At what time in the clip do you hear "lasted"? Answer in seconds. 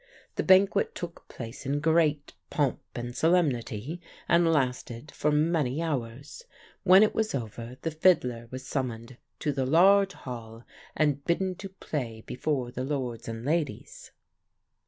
4.51-5.11